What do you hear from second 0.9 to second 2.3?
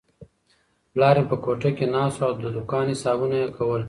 پلار مې په کوټه کې ناست و